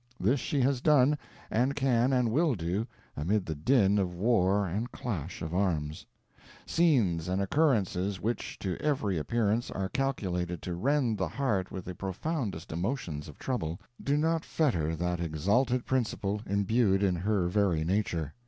This 0.19 0.39
she 0.39 0.61
has 0.61 0.81
done, 0.81 1.15
and 1.51 1.75
can 1.75 2.11
and 2.11 2.31
will 2.31 2.55
do, 2.55 2.87
amid 3.15 3.45
the 3.45 3.53
din 3.53 3.99
of 3.99 4.15
war 4.15 4.65
and 4.65 4.91
clash 4.91 5.43
of 5.43 5.53
arms. 5.53 6.07
Scenes 6.65 7.27
and 7.27 7.39
occurrences 7.39 8.19
which, 8.19 8.57
to 8.61 8.77
every 8.77 9.19
appearance, 9.19 9.69
are 9.69 9.89
calculated 9.89 10.59
to 10.63 10.73
rend 10.73 11.19
the 11.19 11.27
heart 11.27 11.69
with 11.69 11.85
the 11.85 11.93
profoundest 11.93 12.71
emotions 12.71 13.27
of 13.27 13.37
trouble, 13.37 13.79
do 14.03 14.17
not 14.17 14.43
fetter 14.43 14.95
that 14.95 15.19
exalted 15.19 15.85
principle 15.85 16.41
imbued 16.47 17.03
in 17.03 17.15
her 17.17 17.47
very 17.47 17.83
nature. 17.83 18.33